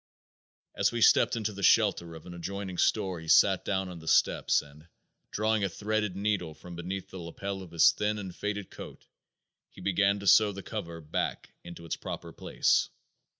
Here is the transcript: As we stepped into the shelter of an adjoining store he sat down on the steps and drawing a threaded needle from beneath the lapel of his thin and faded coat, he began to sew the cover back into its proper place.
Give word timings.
As 0.75 0.91
we 0.91 0.99
stepped 0.99 1.35
into 1.35 1.53
the 1.53 1.61
shelter 1.61 2.15
of 2.15 2.25
an 2.25 2.33
adjoining 2.33 2.79
store 2.79 3.19
he 3.19 3.27
sat 3.27 3.63
down 3.63 3.87
on 3.87 3.99
the 3.99 4.07
steps 4.07 4.63
and 4.63 4.87
drawing 5.29 5.63
a 5.63 5.69
threaded 5.69 6.15
needle 6.15 6.55
from 6.55 6.75
beneath 6.75 7.11
the 7.11 7.19
lapel 7.19 7.61
of 7.61 7.69
his 7.69 7.91
thin 7.91 8.17
and 8.17 8.35
faded 8.35 8.71
coat, 8.71 9.05
he 9.69 9.79
began 9.79 10.19
to 10.19 10.25
sew 10.25 10.51
the 10.53 10.63
cover 10.63 11.01
back 11.01 11.53
into 11.63 11.85
its 11.85 11.97
proper 11.97 12.33
place. 12.33 12.89